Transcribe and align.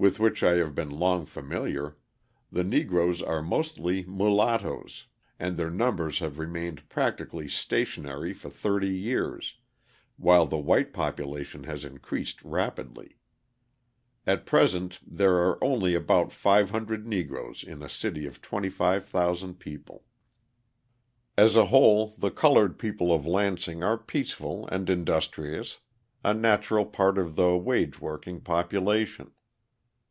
with 0.00 0.18
which 0.18 0.42
I 0.42 0.54
have 0.54 0.74
been 0.74 0.88
long 0.88 1.26
familiar, 1.26 1.98
the 2.50 2.64
Negroes 2.64 3.20
are 3.20 3.42
mostly 3.42 4.02
mulattoes 4.06 5.04
and 5.38 5.58
their 5.58 5.68
numbers 5.68 6.20
have 6.20 6.38
remained 6.38 6.88
practically 6.88 7.48
stationary 7.48 8.32
for 8.32 8.48
thirty 8.48 8.88
years, 8.96 9.56
while 10.16 10.46
the 10.46 10.56
white 10.56 10.94
population 10.94 11.64
has 11.64 11.84
increased 11.84 12.42
rapidly. 12.42 13.18
At 14.26 14.46
present 14.46 15.00
there 15.06 15.34
are 15.34 15.62
only 15.62 15.94
about 15.94 16.32
500 16.32 17.06
Negroes 17.06 17.62
in 17.62 17.82
a 17.82 17.88
city 17.90 18.24
of 18.24 18.40
25,000 18.40 19.58
people. 19.58 20.06
As 21.36 21.56
a 21.56 21.66
whole 21.66 22.14
the 22.16 22.30
coloured 22.30 22.78
people 22.78 23.12
of 23.12 23.26
Lansing 23.26 23.82
are 23.82 23.98
peaceful 23.98 24.66
and 24.68 24.88
industrious, 24.88 25.80
a 26.24 26.32
natural 26.32 26.86
part 26.86 27.18
of 27.18 27.36
the 27.36 27.54
wage 27.58 28.00
working 28.00 28.40
population. 28.40 29.32